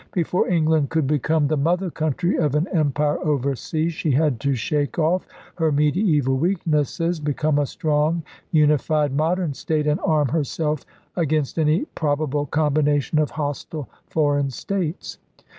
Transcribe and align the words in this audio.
Before 0.15 0.47
England 0.49 0.89
could 0.89 1.05
become 1.05 1.45
the 1.47 1.57
mother 1.57 1.91
country 1.91 2.35
of 2.35 2.55
an 2.55 2.67
empire 2.69 3.19
overseas, 3.23 3.93
she 3.93 4.09
had 4.09 4.39
to 4.39 4.55
shake 4.55 4.97
off 4.97 5.27
her 5.59 5.71
mediaeval 5.71 6.37
weaknesses, 6.39 7.19
be 7.19 7.35
come 7.35 7.59
a 7.59 7.67
strongly 7.67 8.23
unified 8.51 9.13
modern 9.15 9.53
state, 9.53 9.85
and 9.85 9.99
arm 10.03 10.29
herself 10.29 10.87
against 11.15 11.59
any 11.59 11.85
probable 11.93 12.47
combination 12.47 13.19
of 13.19 13.29
hos 13.29 13.63
tile 13.65 13.87
foreign 14.09 14.49
states. 14.49 15.19